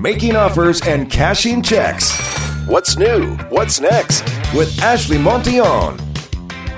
making 0.00 0.36
offers 0.36 0.80
and 0.82 1.10
cashing 1.10 1.62
checks. 1.62 2.10
What's 2.66 2.96
new? 2.98 3.36
What's 3.48 3.80
next? 3.80 4.22
With 4.54 4.80
Ashley 4.82 5.18
Montillon. 5.18 5.98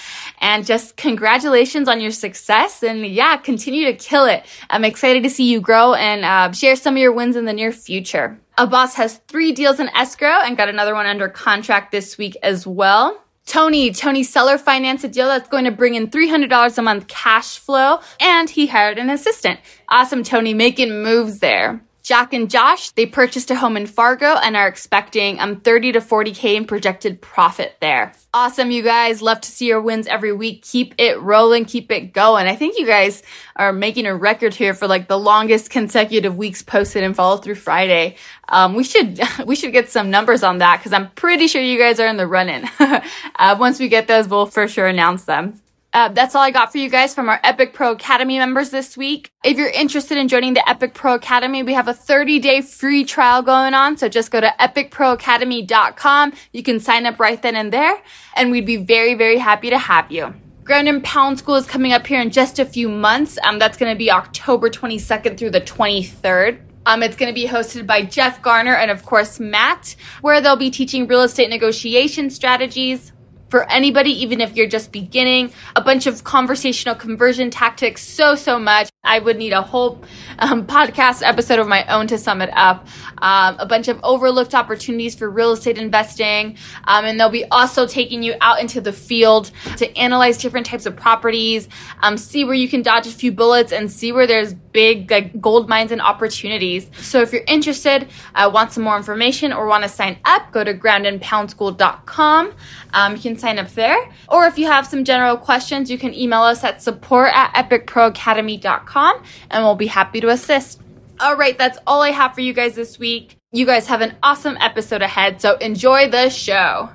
and 0.40 0.64
just 0.64 0.96
congratulations 0.96 1.86
on 1.86 2.00
your 2.00 2.10
success. 2.10 2.82
And 2.82 3.06
yeah, 3.06 3.36
continue 3.36 3.84
to 3.84 3.92
kill 3.92 4.24
it. 4.24 4.46
I'm 4.70 4.82
excited 4.82 5.22
to 5.24 5.30
see 5.30 5.44
you 5.44 5.60
grow 5.60 5.92
and 5.92 6.24
uh, 6.24 6.52
share 6.52 6.74
some 6.74 6.94
of 6.94 6.98
your 6.98 7.12
wins 7.12 7.36
in 7.36 7.44
the 7.44 7.52
near 7.52 7.70
future. 7.70 8.40
Abbas 8.56 8.94
has 8.94 9.18
three 9.28 9.52
deals 9.52 9.78
in 9.78 9.90
escrow 9.90 10.40
and 10.42 10.56
got 10.56 10.70
another 10.70 10.94
one 10.94 11.06
under 11.06 11.28
contract 11.28 11.92
this 11.92 12.16
week 12.16 12.38
as 12.42 12.66
well. 12.66 13.20
Tony, 13.44 13.92
Tony 13.92 14.22
seller 14.22 14.56
financed 14.56 15.04
a 15.04 15.08
deal 15.08 15.26
that's 15.26 15.50
going 15.50 15.64
to 15.64 15.70
bring 15.70 15.96
in 15.96 16.08
$300 16.08 16.78
a 16.78 16.82
month 16.82 17.08
cash 17.08 17.58
flow 17.58 17.98
and 18.20 18.48
he 18.48 18.68
hired 18.68 18.96
an 18.96 19.10
assistant. 19.10 19.60
Awesome, 19.90 20.22
Tony, 20.22 20.54
making 20.54 21.02
moves 21.02 21.40
there. 21.40 21.82
Jack 22.04 22.34
and 22.34 22.50
Josh, 22.50 22.90
they 22.90 23.06
purchased 23.06 23.50
a 23.50 23.56
home 23.56 23.78
in 23.78 23.86
Fargo 23.86 24.36
and 24.36 24.58
are 24.58 24.68
expecting 24.68 25.40
um 25.40 25.60
30 25.60 25.92
to 25.92 26.00
40k 26.00 26.54
in 26.54 26.66
projected 26.66 27.22
profit 27.22 27.76
there. 27.80 28.12
Awesome, 28.34 28.70
you 28.70 28.82
guys. 28.82 29.22
Love 29.22 29.40
to 29.40 29.50
see 29.50 29.68
your 29.68 29.80
wins 29.80 30.06
every 30.06 30.32
week. 30.32 30.62
Keep 30.64 30.96
it 30.98 31.18
rolling, 31.22 31.64
keep 31.64 31.90
it 31.90 32.12
going. 32.12 32.46
I 32.46 32.56
think 32.56 32.78
you 32.78 32.86
guys 32.86 33.22
are 33.56 33.72
making 33.72 34.04
a 34.04 34.14
record 34.14 34.54
here 34.54 34.74
for 34.74 34.86
like 34.86 35.08
the 35.08 35.18
longest 35.18 35.70
consecutive 35.70 36.36
weeks 36.36 36.60
posted 36.60 37.04
and 37.04 37.16
follow 37.16 37.38
through 37.38 37.54
Friday. 37.54 38.16
Um, 38.50 38.74
we 38.74 38.84
should 38.84 39.18
we 39.46 39.56
should 39.56 39.72
get 39.72 39.88
some 39.88 40.10
numbers 40.10 40.42
on 40.42 40.58
that 40.58 40.80
because 40.80 40.92
I'm 40.92 41.10
pretty 41.12 41.46
sure 41.46 41.62
you 41.62 41.78
guys 41.78 41.98
are 42.00 42.06
in 42.06 42.18
the 42.18 42.26
running. 42.26 42.68
uh, 42.80 43.56
once 43.58 43.80
we 43.80 43.88
get 43.88 44.08
those, 44.08 44.28
we'll 44.28 44.44
for 44.44 44.68
sure 44.68 44.86
announce 44.86 45.24
them. 45.24 45.58
Uh, 45.94 46.08
that's 46.08 46.34
all 46.34 46.42
I 46.42 46.50
got 46.50 46.72
for 46.72 46.78
you 46.78 46.90
guys 46.90 47.14
from 47.14 47.28
our 47.28 47.38
Epic 47.44 47.72
Pro 47.72 47.92
Academy 47.92 48.36
members 48.36 48.70
this 48.70 48.96
week. 48.96 49.30
If 49.44 49.56
you're 49.56 49.68
interested 49.68 50.18
in 50.18 50.26
joining 50.26 50.54
the 50.54 50.68
Epic 50.68 50.92
Pro 50.92 51.14
Academy, 51.14 51.62
we 51.62 51.72
have 51.72 51.86
a 51.86 51.94
30 51.94 52.40
day 52.40 52.62
free 52.62 53.04
trial 53.04 53.42
going 53.42 53.74
on. 53.74 53.96
So 53.96 54.08
just 54.08 54.32
go 54.32 54.40
to 54.40 54.52
epicproacademy.com. 54.58 56.32
You 56.52 56.62
can 56.64 56.80
sign 56.80 57.06
up 57.06 57.20
right 57.20 57.40
then 57.40 57.54
and 57.54 57.72
there, 57.72 58.02
and 58.34 58.50
we'd 58.50 58.66
be 58.66 58.76
very, 58.76 59.14
very 59.14 59.38
happy 59.38 59.70
to 59.70 59.78
have 59.78 60.10
you. 60.10 60.34
Ground 60.64 60.88
and 60.88 61.04
Pound 61.04 61.38
School 61.38 61.54
is 61.54 61.66
coming 61.66 61.92
up 61.92 62.04
here 62.08 62.20
in 62.20 62.30
just 62.30 62.58
a 62.58 62.64
few 62.64 62.88
months. 62.88 63.38
Um, 63.44 63.60
that's 63.60 63.76
going 63.76 63.92
to 63.92 63.98
be 63.98 64.10
October 64.10 64.70
22nd 64.70 65.38
through 65.38 65.50
the 65.50 65.60
23rd. 65.60 66.58
Um, 66.86 67.02
it's 67.02 67.16
going 67.16 67.30
to 67.30 67.34
be 67.34 67.46
hosted 67.46 67.86
by 67.86 68.02
Jeff 68.02 68.42
Garner 68.42 68.74
and, 68.74 68.90
of 68.90 69.04
course, 69.04 69.38
Matt, 69.38 69.94
where 70.22 70.40
they'll 70.40 70.56
be 70.56 70.70
teaching 70.70 71.06
real 71.06 71.22
estate 71.22 71.50
negotiation 71.50 72.30
strategies, 72.30 73.12
for 73.54 73.70
anybody, 73.70 74.10
even 74.10 74.40
if 74.40 74.56
you're 74.56 74.66
just 74.66 74.90
beginning, 74.90 75.52
a 75.76 75.80
bunch 75.80 76.08
of 76.08 76.24
conversational 76.24 76.96
conversion 76.96 77.50
tactics, 77.50 78.02
so, 78.02 78.34
so 78.34 78.58
much. 78.58 78.90
I 79.04 79.20
would 79.20 79.36
need 79.36 79.52
a 79.52 79.62
whole 79.62 80.02
um, 80.40 80.66
podcast 80.66 81.22
episode 81.22 81.60
of 81.60 81.68
my 81.68 81.84
own 81.86 82.08
to 82.08 82.18
sum 82.18 82.42
it 82.42 82.50
up. 82.54 82.88
Um, 83.18 83.56
a 83.60 83.66
bunch 83.66 83.86
of 83.86 84.00
overlooked 84.02 84.54
opportunities 84.54 85.14
for 85.14 85.30
real 85.30 85.52
estate 85.52 85.78
investing. 85.78 86.56
Um, 86.84 87.04
and 87.04 87.20
they'll 87.20 87.28
be 87.28 87.44
also 87.44 87.86
taking 87.86 88.24
you 88.24 88.34
out 88.40 88.60
into 88.60 88.80
the 88.80 88.92
field 88.92 89.52
to 89.76 89.96
analyze 89.96 90.38
different 90.38 90.66
types 90.66 90.86
of 90.86 90.96
properties, 90.96 91.68
um, 92.02 92.16
see 92.18 92.44
where 92.44 92.54
you 92.54 92.68
can 92.68 92.82
dodge 92.82 93.06
a 93.06 93.10
few 93.10 93.30
bullets, 93.30 93.72
and 93.72 93.92
see 93.92 94.10
where 94.10 94.26
there's 94.26 94.52
big 94.54 95.10
like, 95.10 95.40
gold 95.40 95.68
mines 95.68 95.92
and 95.92 96.00
opportunities. 96.00 96.90
So 97.00 97.22
if 97.22 97.32
you're 97.32 97.44
interested, 97.46 98.08
uh, 98.34 98.50
want 98.52 98.72
some 98.72 98.82
more 98.82 98.96
information, 98.96 99.52
or 99.52 99.66
want 99.66 99.84
to 99.84 99.88
sign 99.88 100.18
up, 100.24 100.50
go 100.50 100.64
to 100.64 100.74
groundandpoundschool.com. 100.74 102.52
Um, 102.92 103.16
you 103.16 103.22
can 103.22 103.36
sign 103.44 103.58
up 103.58 103.68
there. 103.72 104.10
Or 104.28 104.46
if 104.46 104.58
you 104.58 104.66
have 104.66 104.86
some 104.86 105.04
general 105.04 105.36
questions, 105.36 105.90
you 105.90 105.98
can 105.98 106.14
email 106.14 106.42
us 106.42 106.64
at 106.64 106.82
support 106.82 107.30
at 107.34 107.52
epicproacademy.com 107.52 109.22
and 109.50 109.64
we'll 109.64 109.74
be 109.74 109.86
happy 109.86 110.20
to 110.20 110.30
assist. 110.30 110.80
All 111.20 111.36
right, 111.36 111.56
that's 111.56 111.78
all 111.86 112.02
I 112.02 112.10
have 112.10 112.34
for 112.34 112.40
you 112.40 112.52
guys 112.54 112.74
this 112.74 112.98
week. 112.98 113.36
You 113.52 113.66
guys 113.66 113.86
have 113.86 114.00
an 114.00 114.16
awesome 114.22 114.56
episode 114.60 115.02
ahead, 115.02 115.40
so 115.40 115.56
enjoy 115.58 116.08
the 116.08 116.28
show. 116.30 116.90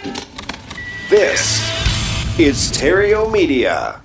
This 1.10 1.60
is 2.40 2.58
Stereo 2.60 3.30
Media. 3.30 4.02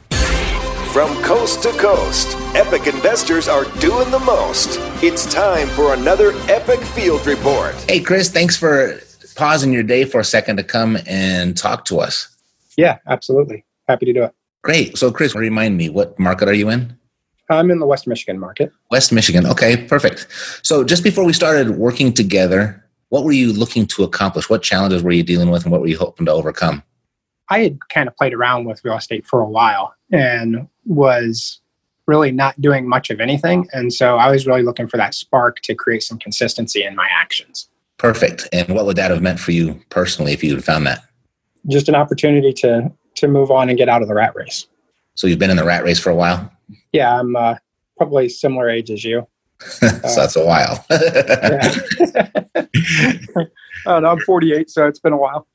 From 0.93 1.11
coast 1.23 1.63
to 1.65 1.71
coast, 1.71 2.37
epic 2.55 2.87
investors 2.87 3.49
are 3.49 3.65
doing 3.81 4.11
the 4.13 4.21
most. 4.21 4.79
It's 5.03 5.27
time 5.33 5.67
for 5.69 5.95
another 5.95 6.33
epic 6.49 6.79
field 6.81 7.27
report. 7.27 7.75
Hey, 7.89 8.01
Chris, 8.01 8.31
thanks 8.31 8.57
for 8.57 9.01
pausing 9.35 9.73
your 9.73 9.83
day 9.83 10.05
for 10.05 10.21
a 10.21 10.25
second 10.25 10.59
to 10.59 10.63
come 10.63 10.97
and 11.07 11.57
talk 11.57 11.87
to 11.87 11.99
us. 11.99 12.34
Yeah, 12.77 12.99
absolutely. 13.07 13.65
Happy 13.89 14.07
to 14.07 14.13
do 14.13 14.25
it. 14.25 14.35
Great. 14.63 14.97
So, 14.97 15.11
Chris, 15.11 15.35
remind 15.35 15.77
me, 15.77 15.91
what 15.91 16.19
market 16.19 16.49
are 16.49 16.55
you 16.55 16.71
in? 16.71 16.97
I'm 17.51 17.71
in 17.71 17.79
the 17.79 17.87
West 17.87 18.07
Michigan 18.07 18.39
market. 18.39 18.73
West 18.91 19.13
Michigan. 19.13 19.47
Okay, 19.47 19.77
perfect. 19.77 20.27
So, 20.63 20.85
just 20.85 21.05
before 21.05 21.25
we 21.25 21.33
started 21.33 21.77
working 21.77 22.13
together, 22.13 22.83
what 23.11 23.25
were 23.25 23.33
you 23.33 23.53
looking 23.53 23.87
to 23.89 24.05
accomplish? 24.05 24.49
What 24.49 24.63
challenges 24.63 25.03
were 25.03 25.13
you 25.13 25.23
dealing 25.23 25.51
with, 25.51 25.65
and 25.65 25.73
what 25.73 25.81
were 25.81 25.87
you 25.87 25.99
hoping 25.99 26.27
to 26.27 26.33
overcome? 26.33 26.83
I 27.51 27.61
had 27.61 27.79
kind 27.91 28.09
of 28.09 28.17
played 28.17 28.33
around 28.33 28.65
with 28.65 28.83
real 28.85 28.97
estate 28.97 29.27
for 29.27 29.41
a 29.41 29.49
while 29.49 29.95
and 30.11 30.67
was 30.87 31.61
really 32.07 32.33
not 32.33 32.59
doing 32.61 32.89
much 32.89 33.11
of 33.11 33.21
anything. 33.21 33.69
And 33.73 33.93
so 33.93 34.17
I 34.17 34.31
was 34.31 34.47
really 34.47 34.63
looking 34.63 34.89
for 34.89 34.97
that 34.97 35.15
spark 35.15 35.61
to 35.63 35.75
create 35.75 36.03
some 36.03 36.19
consistency 36.19 36.85
in 36.85 36.95
my 36.97 37.09
actions. 37.15 37.69
Perfect. 37.99 38.49
And 38.53 38.69
what 38.75 38.87
would 38.87 38.97
that 38.97 39.11
have 39.11 39.23
meant 39.23 39.41
for 39.41 39.53
you 39.53 39.81
personally 39.91 40.33
if 40.33 40.43
you 40.43 40.55
had 40.55 40.65
found 40.65 40.87
that? 40.87 41.05
Just 41.69 41.89
an 41.89 41.95
opportunity 41.95 42.53
to 42.55 42.93
to 43.17 43.29
move 43.29 43.51
on 43.51 43.69
and 43.69 43.79
get 43.79 43.89
out 43.89 44.03
of 44.03 44.09
the 44.09 44.15
rat 44.15 44.35
race. 44.35 44.67
So 45.15 45.27
you've 45.27 45.39
been 45.39 45.51
in 45.51 45.57
the 45.57 45.65
rat 45.65 45.85
race 45.85 46.01
for 46.01 46.11
a 46.11 46.15
while. 46.15 46.51
Yeah, 46.93 47.21
I'm 47.21 47.37
uh, 47.37 47.55
probably 47.97 48.29
similar 48.29 48.69
age 48.69 48.91
as 48.91 49.05
you. 49.05 49.27
so 49.61 49.89
that's 49.89 50.37
a 50.37 50.45
while. 50.45 50.85
oh, 53.87 53.99
no, 54.01 54.07
I'm 54.11 54.21
48, 54.21 54.69
so 54.69 54.87
it's 54.87 54.99
been 54.99 55.13
a 55.13 55.17
while. 55.17 55.47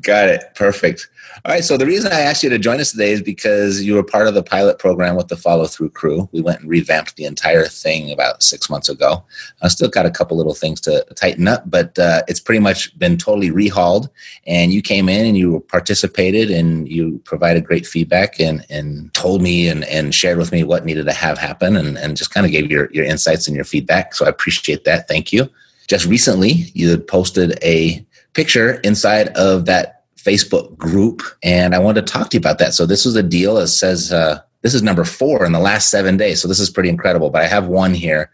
Got 0.00 0.28
it. 0.28 0.44
Perfect. 0.54 1.08
All 1.44 1.52
right. 1.52 1.64
So 1.64 1.76
the 1.76 1.84
reason 1.84 2.10
I 2.10 2.20
asked 2.20 2.42
you 2.42 2.48
to 2.48 2.58
join 2.58 2.80
us 2.80 2.92
today 2.92 3.12
is 3.12 3.20
because 3.20 3.82
you 3.82 3.94
were 3.94 4.02
part 4.02 4.28
of 4.28 4.34
the 4.34 4.42
pilot 4.42 4.78
program 4.78 5.14
with 5.14 5.28
the 5.28 5.36
follow 5.36 5.66
through 5.66 5.90
crew. 5.90 6.28
We 6.32 6.40
went 6.40 6.60
and 6.60 6.70
revamped 6.70 7.16
the 7.16 7.26
entire 7.26 7.66
thing 7.66 8.10
about 8.10 8.42
six 8.42 8.70
months 8.70 8.88
ago. 8.88 9.22
I 9.62 9.68
still 9.68 9.88
got 9.88 10.06
a 10.06 10.10
couple 10.10 10.36
little 10.36 10.54
things 10.54 10.80
to 10.82 11.04
tighten 11.16 11.46
up, 11.46 11.70
but 11.70 11.98
uh, 11.98 12.22
it's 12.28 12.40
pretty 12.40 12.60
much 12.60 12.98
been 12.98 13.18
totally 13.18 13.50
rehauled. 13.50 14.08
And 14.46 14.72
you 14.72 14.80
came 14.80 15.08
in 15.08 15.26
and 15.26 15.36
you 15.36 15.60
participated 15.68 16.50
and 16.50 16.88
you 16.88 17.20
provided 17.24 17.64
great 17.64 17.86
feedback 17.86 18.40
and, 18.40 18.64
and 18.70 19.12
told 19.12 19.42
me 19.42 19.68
and, 19.68 19.84
and 19.84 20.14
shared 20.14 20.38
with 20.38 20.50
me 20.50 20.64
what 20.64 20.84
needed 20.84 21.06
to 21.06 21.12
have 21.12 21.36
happen 21.36 21.76
and, 21.76 21.98
and 21.98 22.16
just 22.16 22.32
kind 22.32 22.46
of 22.46 22.52
gave 22.52 22.70
your, 22.70 22.90
your 22.92 23.04
insights 23.04 23.46
and 23.46 23.54
your 23.54 23.66
feedback. 23.66 24.14
So 24.14 24.24
I 24.24 24.30
appreciate 24.30 24.84
that. 24.84 25.08
Thank 25.08 25.32
you. 25.32 25.50
Just 25.88 26.06
recently, 26.06 26.70
you 26.72 26.88
had 26.88 27.06
posted 27.06 27.58
a 27.62 28.04
picture 28.34 28.74
inside 28.84 29.28
of 29.36 29.64
that 29.66 30.04
Facebook 30.16 30.76
group, 30.76 31.22
and 31.42 31.74
I 31.74 31.78
wanted 31.78 32.06
to 32.06 32.12
talk 32.12 32.30
to 32.30 32.36
you 32.36 32.40
about 32.40 32.58
that. 32.58 32.74
So 32.74 32.86
this 32.86 33.04
was 33.04 33.16
a 33.16 33.22
deal 33.22 33.56
that 33.56 33.68
says 33.68 34.12
uh, 34.12 34.40
this 34.62 34.74
is 34.74 34.82
number 34.82 35.04
four 35.04 35.44
in 35.44 35.52
the 35.52 35.60
last 35.60 35.90
seven 35.90 36.16
days. 36.16 36.40
So 36.40 36.48
this 36.48 36.60
is 36.60 36.70
pretty 36.70 36.88
incredible. 36.88 37.30
But 37.30 37.42
I 37.42 37.46
have 37.46 37.66
one 37.66 37.94
here. 37.94 38.30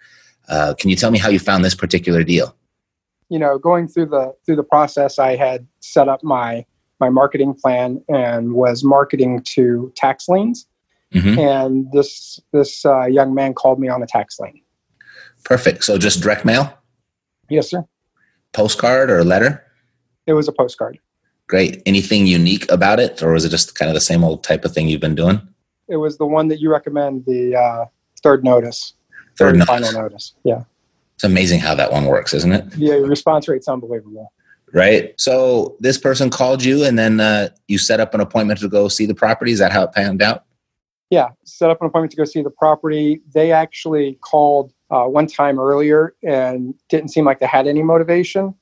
Uh, 0.49 0.75
can 0.79 0.91
you 0.91 0.97
tell 0.97 1.11
me 1.11 1.19
how 1.19 1.29
you 1.29 1.39
found 1.39 1.65
this 1.65 1.75
particular 1.75 2.23
deal? 2.23 2.57
You 3.29 3.39
know, 3.39 3.59
going 3.59 3.89
through 3.89 4.07
the 4.07 4.35
through 4.47 4.57
the 4.57 4.65
process, 4.65 5.19
I 5.19 5.37
had 5.37 5.67
set 5.81 6.09
up 6.09 6.23
my 6.23 6.65
my 7.01 7.09
marketing 7.09 7.55
plan 7.55 8.03
and 8.09 8.55
was 8.55 8.85
marketing 8.85 9.43
to 9.55 9.93
tax 9.97 10.29
liens. 10.29 10.67
Mm-hmm. 11.15 11.39
And 11.39 11.93
this 11.93 12.39
this 12.53 12.85
uh, 12.85 13.07
young 13.07 13.35
man 13.35 13.55
called 13.55 13.81
me 13.81 13.89
on 13.89 14.03
a 14.03 14.07
tax 14.07 14.39
lien. 14.39 14.61
Perfect. 15.45 15.85
So 15.85 15.99
just 15.99 16.23
direct 16.23 16.45
mail. 16.45 16.73
Yes, 17.49 17.71
sir. 17.71 17.85
Postcard 18.53 19.11
or 19.11 19.25
letter? 19.25 19.65
It 20.27 20.35
was 20.35 20.49
a 20.49 20.53
postcard. 20.53 20.99
Great. 21.49 21.83
Anything 21.87 22.27
unique 22.27 22.71
about 22.71 23.01
it, 23.01 23.23
or 23.23 23.33
was 23.33 23.45
it 23.45 23.49
just 23.49 23.75
kind 23.75 23.89
of 23.89 23.95
the 23.95 24.01
same 24.01 24.23
old 24.23 24.45
type 24.45 24.65
of 24.65 24.73
thing 24.73 24.89
you've 24.89 25.01
been 25.01 25.15
doing? 25.15 25.41
It 25.89 25.97
was 25.97 26.19
the 26.19 26.27
one 26.27 26.49
that 26.49 26.61
you 26.61 26.71
recommend, 26.71 27.25
the 27.27 27.57
uh, 27.57 27.85
third 28.23 28.45
notice, 28.45 28.95
third, 29.37 29.57
third 29.57 29.59
notice. 29.59 29.69
final 29.69 30.03
notice. 30.03 30.35
Yeah. 30.45 30.63
It's 31.17 31.25
amazing 31.25 31.61
how 31.61 31.75
that 31.75 31.91
one 31.91 32.07
works, 32.07 32.33
isn't 32.33 32.53
it? 32.53 32.65
Yeah, 32.77 32.95
your 32.95 33.09
response 33.09 33.49
rate's 33.49 33.69
unbelievable. 33.69 34.33
Right. 34.73 35.13
So 35.21 35.77
this 35.81 35.99
person 35.99 36.31
called 36.31 36.63
you, 36.63 36.85
and 36.85 36.99
then 36.99 37.19
uh, 37.19 37.49
you 37.67 37.79
set 37.79 37.99
up 37.99 38.15
an 38.15 38.21
appointment 38.21 38.61
to 38.61 38.69
go 38.69 38.89
see 38.89 39.05
the 39.05 39.15
property. 39.15 39.51
Is 39.51 39.59
that 39.59 39.73
how 39.73 39.83
it 39.83 39.93
panned 39.93 40.23
out? 40.23 40.45
Yeah, 41.11 41.31
set 41.45 41.71
up 41.71 41.81
an 41.81 41.89
appointment 41.89 42.13
to 42.13 42.17
go 42.17 42.25
see 42.25 42.41
the 42.41 42.51
property. 42.51 43.21
They 43.35 43.51
actually 43.51 44.15
called 44.21 44.73
uh, 44.91 45.05
one 45.07 45.27
time 45.27 45.59
earlier 45.59 46.15
and 46.23 46.75
didn't 46.89 47.09
seem 47.09 47.25
like 47.25 47.41
they 47.41 47.47
had 47.47 47.67
any 47.67 47.83
motivation. 47.83 48.55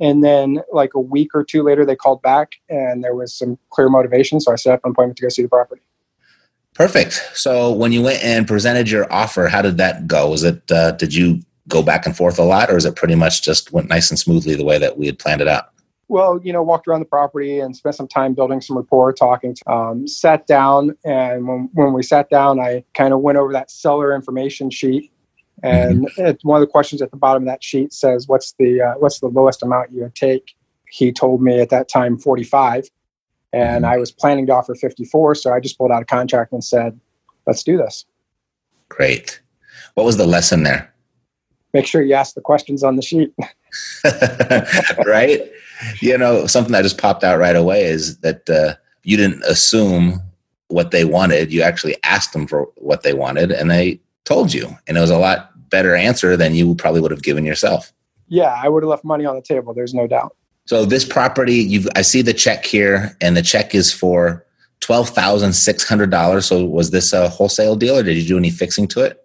And 0.00 0.24
then, 0.24 0.60
like 0.72 0.94
a 0.94 1.00
week 1.00 1.34
or 1.34 1.44
two 1.44 1.62
later, 1.62 1.84
they 1.84 1.96
called 1.96 2.20
back 2.22 2.52
and 2.68 3.04
there 3.04 3.14
was 3.14 3.32
some 3.32 3.58
clear 3.70 3.88
motivation. 3.88 4.40
So 4.40 4.52
I 4.52 4.56
set 4.56 4.74
up 4.74 4.80
an 4.84 4.90
appointment 4.90 5.18
to 5.18 5.22
go 5.22 5.28
see 5.28 5.42
the 5.42 5.48
property. 5.48 5.82
Perfect. 6.74 7.12
So 7.34 7.72
when 7.72 7.92
you 7.92 8.02
went 8.02 8.22
and 8.24 8.48
presented 8.48 8.90
your 8.90 9.10
offer, 9.12 9.46
how 9.46 9.62
did 9.62 9.76
that 9.78 10.08
go? 10.08 10.28
Was 10.30 10.42
it 10.42 10.70
uh, 10.70 10.92
did 10.92 11.14
you 11.14 11.40
go 11.68 11.82
back 11.82 12.04
and 12.04 12.16
forth 12.16 12.38
a 12.38 12.42
lot, 12.42 12.70
or 12.70 12.76
is 12.76 12.84
it 12.84 12.96
pretty 12.96 13.14
much 13.14 13.42
just 13.42 13.72
went 13.72 13.88
nice 13.88 14.10
and 14.10 14.18
smoothly 14.18 14.54
the 14.56 14.64
way 14.64 14.78
that 14.78 14.98
we 14.98 15.06
had 15.06 15.18
planned 15.18 15.40
it 15.40 15.48
out? 15.48 15.70
Well, 16.08 16.38
you 16.42 16.52
know, 16.52 16.62
walked 16.62 16.86
around 16.86 17.00
the 17.00 17.06
property 17.06 17.60
and 17.60 17.74
spent 17.74 17.94
some 17.94 18.08
time 18.08 18.34
building 18.34 18.60
some 18.60 18.76
rapport, 18.76 19.12
talking. 19.12 19.54
To, 19.54 19.70
um, 19.72 20.06
sat 20.08 20.46
down, 20.48 20.96
and 21.04 21.46
when 21.46 21.70
when 21.74 21.92
we 21.92 22.02
sat 22.02 22.28
down, 22.28 22.58
I 22.58 22.84
kind 22.94 23.14
of 23.14 23.20
went 23.20 23.38
over 23.38 23.52
that 23.52 23.70
seller 23.70 24.14
information 24.14 24.68
sheet 24.68 25.12
and 25.64 26.06
mm-hmm. 26.08 26.46
one 26.46 26.60
of 26.60 26.66
the 26.66 26.70
questions 26.70 27.00
at 27.00 27.10
the 27.10 27.16
bottom 27.16 27.44
of 27.44 27.46
that 27.46 27.64
sheet 27.64 27.94
says, 27.94 28.28
"What's 28.28 28.52
the 28.58 28.82
uh, 28.82 28.94
what's 28.98 29.20
the 29.20 29.28
lowest 29.28 29.62
amount 29.62 29.92
you 29.92 30.02
would 30.02 30.14
take?" 30.14 30.54
He 30.90 31.10
told 31.10 31.42
me 31.42 31.58
at 31.58 31.70
that 31.70 31.88
time 31.88 32.18
45, 32.18 32.90
and 33.54 33.84
mm-hmm. 33.84 33.92
I 33.92 33.96
was 33.96 34.12
planning 34.12 34.46
to 34.46 34.52
offer 34.54 34.74
54. 34.74 35.36
So 35.36 35.54
I 35.54 35.60
just 35.60 35.78
pulled 35.78 35.90
out 35.90 36.02
a 36.02 36.04
contract 36.04 36.52
and 36.52 36.62
said, 36.62 37.00
"Let's 37.46 37.62
do 37.62 37.78
this." 37.78 38.04
Great. 38.90 39.40
What 39.94 40.04
was 40.04 40.18
the 40.18 40.26
lesson 40.26 40.64
there? 40.64 40.92
Make 41.72 41.86
sure 41.86 42.02
you 42.02 42.14
ask 42.14 42.34
the 42.34 42.42
questions 42.42 42.84
on 42.84 42.96
the 42.96 43.02
sheet. 43.02 43.32
right. 45.06 45.50
You 46.00 46.18
know, 46.18 46.46
something 46.46 46.72
that 46.72 46.82
just 46.82 46.98
popped 46.98 47.24
out 47.24 47.38
right 47.38 47.56
away 47.56 47.84
is 47.84 48.18
that 48.18 48.48
uh, 48.50 48.74
you 49.02 49.16
didn't 49.16 49.42
assume 49.44 50.20
what 50.68 50.90
they 50.90 51.06
wanted. 51.06 51.52
You 51.52 51.62
actually 51.62 51.96
asked 52.04 52.34
them 52.34 52.46
for 52.46 52.68
what 52.76 53.02
they 53.02 53.14
wanted, 53.14 53.50
and 53.50 53.70
they 53.70 54.00
told 54.24 54.52
you. 54.52 54.76
And 54.86 54.96
it 54.96 55.00
was 55.00 55.10
a 55.10 55.18
lot 55.18 55.50
better 55.74 55.96
answer 55.96 56.36
than 56.36 56.54
you 56.54 56.76
probably 56.76 57.00
would 57.00 57.10
have 57.10 57.24
given 57.24 57.44
yourself. 57.44 57.92
Yeah, 58.28 58.54
I 58.62 58.68
would 58.68 58.84
have 58.84 58.90
left 58.90 59.04
money 59.04 59.26
on 59.26 59.34
the 59.34 59.42
table. 59.42 59.74
There's 59.74 59.92
no 59.92 60.06
doubt. 60.06 60.36
So 60.66 60.84
this 60.84 61.04
property, 61.04 61.56
you 61.56 61.88
I 61.96 62.02
see 62.02 62.22
the 62.22 62.32
check 62.32 62.64
here, 62.64 63.16
and 63.20 63.36
the 63.36 63.42
check 63.42 63.74
is 63.74 63.92
for 63.92 64.46
twelve 64.78 65.08
thousand 65.08 65.54
six 65.54 65.88
hundred 65.88 66.10
dollars. 66.10 66.46
So 66.46 66.64
was 66.64 66.92
this 66.92 67.12
a 67.12 67.28
wholesale 67.28 67.74
deal, 67.74 67.98
or 67.98 68.04
did 68.04 68.16
you 68.16 68.26
do 68.26 68.38
any 68.38 68.50
fixing 68.50 68.86
to 68.88 69.00
it? 69.00 69.20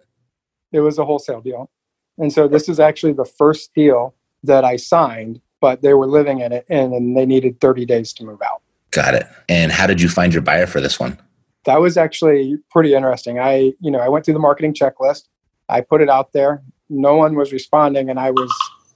It 0.72 0.80
was 0.80 0.98
a 0.98 1.04
wholesale 1.04 1.40
deal, 1.40 1.70
and 2.18 2.32
so 2.32 2.48
this 2.48 2.68
is 2.68 2.80
actually 2.80 3.12
the 3.12 3.24
first 3.24 3.72
deal 3.74 4.14
that 4.42 4.64
I 4.64 4.74
signed. 4.74 5.40
But 5.60 5.82
they 5.82 5.94
were 5.94 6.06
living 6.06 6.40
in 6.40 6.52
it, 6.52 6.64
and, 6.68 6.92
and 6.92 7.16
they 7.16 7.26
needed 7.26 7.60
thirty 7.60 7.86
days 7.86 8.12
to 8.14 8.24
move 8.24 8.42
out. 8.42 8.62
Got 8.90 9.14
it. 9.14 9.26
And 9.48 9.70
how 9.70 9.86
did 9.86 10.00
you 10.00 10.08
find 10.08 10.34
your 10.34 10.42
buyer 10.42 10.66
for 10.66 10.80
this 10.80 10.98
one? 10.98 11.16
that 11.64 11.80
was 11.80 11.96
actually 11.96 12.56
pretty 12.70 12.94
interesting. 12.94 13.38
I, 13.38 13.72
you 13.80 13.90
know, 13.90 14.00
I 14.00 14.08
went 14.08 14.24
through 14.24 14.34
the 14.34 14.40
marketing 14.40 14.74
checklist. 14.74 15.28
I 15.70 15.80
put 15.80 16.00
it 16.00 16.08
out 16.08 16.32
there. 16.32 16.62
No 16.88 17.16
one 17.16 17.34
was 17.34 17.52
responding, 17.52 18.10
and 18.10 18.18
I 18.18 18.30
was 18.30 18.52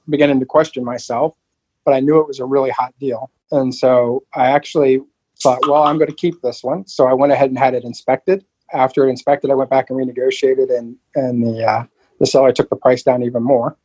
beginning 0.09 0.41
to 0.41 0.47
question 0.47 0.85
myself. 0.85 1.37
But 1.85 1.95
I 1.95 2.01
knew 2.01 2.19
it 2.19 2.27
was 2.27 2.41
a 2.41 2.45
really 2.45 2.71
hot 2.71 2.95
deal, 2.99 3.31
and 3.51 3.75
so 3.75 4.25
I 4.35 4.47
actually 4.47 5.01
thought, 5.43 5.61
well, 5.69 5.83
I'm 5.83 5.99
going 5.99 6.09
to 6.11 6.17
keep 6.17 6.41
this 6.41 6.65
one. 6.65 6.87
So 6.87 7.07
I 7.07 7.13
went 7.13 7.33
ahead 7.33 7.51
and 7.51 7.59
had 7.59 7.75
it 7.75 7.85
inspected. 7.85 8.45
After 8.73 9.07
it 9.07 9.11
inspected, 9.11 9.51
I 9.51 9.55
went 9.55 9.71
back 9.71 9.91
and 9.91 9.99
renegotiated, 9.99 10.77
and 10.77 10.97
and 11.15 11.45
the 11.47 11.65
uh, 11.65 11.85
the 12.21 12.27
seller 12.27 12.53
took 12.53 12.71
the 12.71 12.77
price 12.77 13.03
down 13.03 13.23
even 13.23 13.43
more. 13.43 13.77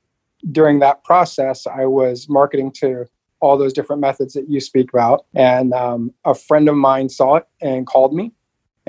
During 0.51 0.80
that 0.80 1.03
process, 1.03 1.68
I 1.68 1.86
was 1.86 2.30
marketing 2.30 2.71
to 2.77 3.06
all 3.41 3.57
those 3.57 3.74
different 3.74 4.01
methods 4.01 4.33
that 4.33 4.50
you 4.50 4.62
speak 4.62 4.91
about, 4.94 5.25
and 5.36 5.74
um, 5.74 6.13
a 6.25 6.33
friend 6.33 6.69
of 6.69 6.75
mine 6.75 7.09
saw 7.09 7.36
it 7.36 7.45
and 7.62 7.86
called 7.86 8.13
me 8.13 8.31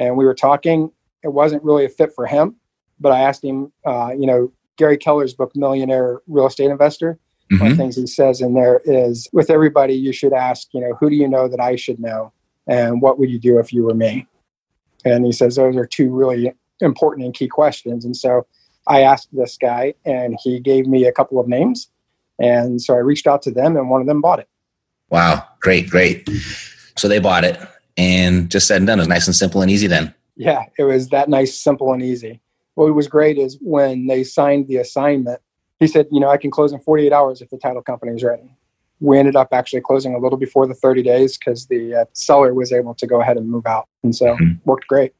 and 0.00 0.16
we 0.16 0.24
were 0.24 0.34
talking. 0.34 0.90
It 1.22 1.28
wasn't 1.28 1.62
really 1.62 1.84
a 1.84 1.88
fit 1.88 2.12
for 2.14 2.26
him, 2.26 2.56
but 3.00 3.12
I 3.12 3.20
asked 3.20 3.44
him, 3.44 3.72
uh, 3.84 4.12
you 4.16 4.26
know, 4.26 4.52
Gary 4.76 4.96
Keller's 4.96 5.34
book, 5.34 5.52
Millionaire 5.54 6.20
Real 6.26 6.46
Estate 6.46 6.70
Investor. 6.70 7.18
Mm-hmm. 7.50 7.62
One 7.62 7.72
of 7.72 7.76
the 7.76 7.82
things 7.82 7.96
he 7.96 8.06
says 8.06 8.40
in 8.40 8.54
there 8.54 8.80
is 8.84 9.28
with 9.32 9.50
everybody, 9.50 9.94
you 9.94 10.12
should 10.12 10.32
ask, 10.32 10.68
you 10.72 10.80
know, 10.80 10.94
who 11.00 11.10
do 11.10 11.16
you 11.16 11.28
know 11.28 11.48
that 11.48 11.60
I 11.60 11.76
should 11.76 11.98
know? 11.98 12.32
And 12.66 13.02
what 13.02 13.18
would 13.18 13.30
you 13.30 13.38
do 13.38 13.58
if 13.58 13.72
you 13.72 13.82
were 13.82 13.94
me? 13.94 14.26
And 15.04 15.24
he 15.24 15.32
says 15.32 15.56
those 15.56 15.76
are 15.76 15.86
two 15.86 16.10
really 16.10 16.52
important 16.80 17.24
and 17.24 17.34
key 17.34 17.48
questions. 17.48 18.04
And 18.04 18.16
so 18.16 18.46
I 18.86 19.02
asked 19.02 19.28
this 19.32 19.56
guy, 19.56 19.94
and 20.04 20.36
he 20.42 20.60
gave 20.60 20.86
me 20.86 21.06
a 21.06 21.12
couple 21.12 21.40
of 21.40 21.48
names. 21.48 21.90
And 22.38 22.80
so 22.80 22.94
I 22.94 22.98
reached 22.98 23.26
out 23.26 23.42
to 23.42 23.50
them, 23.50 23.76
and 23.76 23.90
one 23.90 24.00
of 24.00 24.06
them 24.06 24.20
bought 24.20 24.38
it. 24.38 24.48
Wow. 25.10 25.46
Great, 25.60 25.90
great. 25.90 26.28
So 26.96 27.08
they 27.08 27.18
bought 27.18 27.44
it 27.44 27.58
and 27.96 28.50
just 28.50 28.66
said 28.66 28.78
and 28.78 28.86
done. 28.86 28.98
It 28.98 29.02
was 29.02 29.08
nice 29.08 29.26
and 29.26 29.36
simple 29.36 29.62
and 29.62 29.70
easy 29.70 29.86
then. 29.86 30.14
Yeah, 30.36 30.64
it 30.78 30.84
was 30.84 31.08
that 31.10 31.28
nice, 31.28 31.54
simple, 31.54 31.92
and 31.92 32.02
easy. 32.02 32.40
What 32.80 32.94
was 32.94 33.08
great 33.08 33.36
is 33.36 33.58
when 33.60 34.06
they 34.06 34.24
signed 34.24 34.66
the 34.66 34.78
assignment, 34.78 35.42
he 35.80 35.86
said, 35.86 36.06
you 36.10 36.18
know, 36.18 36.30
I 36.30 36.38
can 36.38 36.50
close 36.50 36.72
in 36.72 36.80
48 36.80 37.12
hours 37.12 37.42
if 37.42 37.50
the 37.50 37.58
title 37.58 37.82
company 37.82 38.12
is 38.12 38.24
ready. 38.24 38.56
We 39.00 39.18
ended 39.18 39.36
up 39.36 39.48
actually 39.52 39.82
closing 39.82 40.14
a 40.14 40.18
little 40.18 40.38
before 40.38 40.66
the 40.66 40.72
30 40.72 41.02
days 41.02 41.36
because 41.36 41.66
the 41.66 41.94
uh, 41.94 42.04
seller 42.14 42.54
was 42.54 42.72
able 42.72 42.94
to 42.94 43.06
go 43.06 43.20
ahead 43.20 43.36
and 43.36 43.50
move 43.50 43.66
out. 43.66 43.86
And 44.02 44.16
so 44.16 44.34
mm-hmm. 44.34 44.52
worked 44.64 44.86
great. 44.86 45.12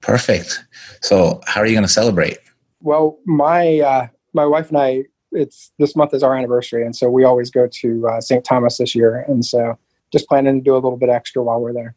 Perfect. 0.00 0.64
So 1.00 1.40
how 1.46 1.60
are 1.60 1.66
you 1.66 1.72
going 1.72 1.82
to 1.82 1.92
celebrate? 1.92 2.38
Well, 2.80 3.18
my 3.26 3.80
uh, 3.80 4.06
my 4.32 4.46
wife 4.46 4.68
and 4.68 4.78
I, 4.78 5.06
it's 5.32 5.72
this 5.80 5.96
month 5.96 6.14
is 6.14 6.22
our 6.22 6.36
anniversary, 6.36 6.84
and 6.84 6.94
so 6.94 7.10
we 7.10 7.24
always 7.24 7.50
go 7.50 7.66
to 7.66 8.08
uh, 8.08 8.20
St. 8.20 8.44
Thomas 8.44 8.78
this 8.78 8.94
year, 8.94 9.24
and 9.26 9.44
so 9.44 9.76
just 10.12 10.28
planning 10.28 10.60
to 10.60 10.64
do 10.64 10.74
a 10.74 10.76
little 10.76 10.96
bit 10.96 11.08
extra 11.08 11.42
while 11.42 11.60
we're 11.60 11.72
there. 11.72 11.96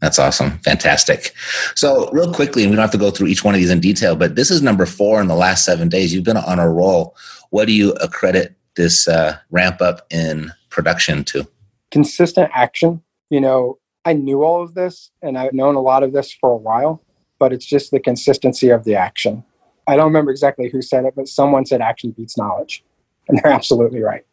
That's 0.00 0.18
awesome. 0.18 0.58
Fantastic. 0.60 1.34
So, 1.74 2.10
real 2.10 2.32
quickly, 2.32 2.62
and 2.62 2.70
we 2.70 2.76
don't 2.76 2.82
have 2.82 2.90
to 2.92 2.98
go 2.98 3.10
through 3.10 3.28
each 3.28 3.44
one 3.44 3.54
of 3.54 3.60
these 3.60 3.70
in 3.70 3.80
detail, 3.80 4.16
but 4.16 4.34
this 4.34 4.50
is 4.50 4.62
number 4.62 4.86
four 4.86 5.20
in 5.20 5.28
the 5.28 5.34
last 5.34 5.64
seven 5.64 5.88
days. 5.88 6.14
You've 6.14 6.24
been 6.24 6.38
on 6.38 6.58
a 6.58 6.70
roll. 6.70 7.16
What 7.50 7.66
do 7.66 7.72
you 7.72 7.92
accredit 7.94 8.56
this 8.76 9.06
uh, 9.06 9.36
ramp 9.50 9.82
up 9.82 10.06
in 10.10 10.52
production 10.70 11.24
to? 11.24 11.46
Consistent 11.90 12.50
action. 12.54 13.02
You 13.28 13.40
know, 13.40 13.78
I 14.04 14.14
knew 14.14 14.42
all 14.42 14.62
of 14.62 14.74
this 14.74 15.10
and 15.22 15.36
I've 15.36 15.52
known 15.52 15.74
a 15.74 15.80
lot 15.80 16.02
of 16.02 16.12
this 16.12 16.32
for 16.32 16.50
a 16.50 16.56
while, 16.56 17.02
but 17.38 17.52
it's 17.52 17.66
just 17.66 17.90
the 17.90 18.00
consistency 18.00 18.70
of 18.70 18.84
the 18.84 18.94
action. 18.94 19.44
I 19.86 19.96
don't 19.96 20.06
remember 20.06 20.30
exactly 20.30 20.68
who 20.68 20.82
said 20.82 21.04
it, 21.04 21.14
but 21.16 21.28
someone 21.28 21.66
said 21.66 21.80
action 21.80 22.12
beats 22.12 22.38
knowledge. 22.38 22.84
And 23.28 23.38
they're 23.38 23.52
absolutely 23.52 24.00
right. 24.00 24.24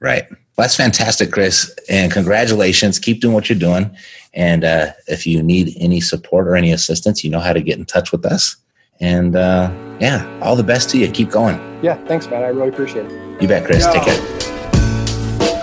Right. 0.00 0.26
Well, 0.58 0.64
that's 0.64 0.74
fantastic, 0.74 1.30
Chris. 1.30 1.72
And 1.88 2.10
congratulations. 2.10 2.98
Keep 2.98 3.20
doing 3.20 3.32
what 3.32 3.48
you're 3.48 3.56
doing. 3.56 3.96
And 4.34 4.64
uh, 4.64 4.90
if 5.06 5.24
you 5.24 5.40
need 5.40 5.76
any 5.78 6.00
support 6.00 6.48
or 6.48 6.56
any 6.56 6.72
assistance, 6.72 7.22
you 7.22 7.30
know 7.30 7.38
how 7.38 7.52
to 7.52 7.62
get 7.62 7.78
in 7.78 7.84
touch 7.84 8.10
with 8.10 8.26
us. 8.26 8.56
And 8.98 9.36
uh, 9.36 9.70
yeah, 10.00 10.26
all 10.42 10.56
the 10.56 10.64
best 10.64 10.90
to 10.90 10.98
you. 10.98 11.08
Keep 11.12 11.30
going. 11.30 11.60
Yeah, 11.80 11.94
thanks, 12.06 12.26
man. 12.26 12.42
I 12.42 12.48
really 12.48 12.70
appreciate 12.70 13.06
it. 13.06 13.40
You 13.40 13.46
bet, 13.46 13.66
Chris. 13.66 13.86
Take 13.86 14.02
care. 14.02 14.16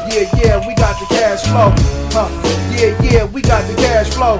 Yeah, 0.07 0.31
yeah, 0.41 0.65
we 0.65 0.73
got 0.75 0.97
the 0.97 1.07
cash 1.09 1.43
flow. 1.43 1.73
Huh. 2.15 2.29
Yeah, 2.79 2.97
yeah, 3.03 3.25
we 3.25 3.41
got 3.41 3.67
the 3.67 3.75
cash 3.75 4.11
flow. 4.11 4.39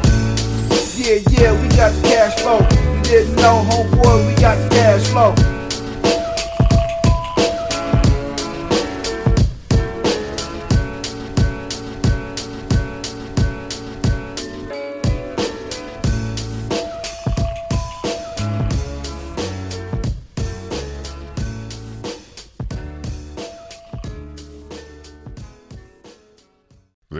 Yeah, 0.95 1.19
yeah, 1.31 1.61
we 1.61 1.67
got 1.75 1.91
the 1.91 2.01
cash 2.07 2.39
flow. 2.39 2.59
You 2.95 3.03
didn't 3.03 3.35
know, 3.35 3.61
homeboy, 3.69 4.33
we 4.33 4.41
got 4.41 4.55
the 4.55 4.69
cash 4.73 5.05
flow. 5.07 5.54